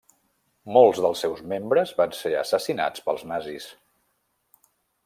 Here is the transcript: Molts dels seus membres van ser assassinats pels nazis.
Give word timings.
Molts 0.77 1.01
dels 1.05 1.21
seus 1.25 1.43
membres 1.51 1.93
van 2.01 2.17
ser 2.23 2.33
assassinats 2.41 3.07
pels 3.11 3.29
nazis. 3.35 3.71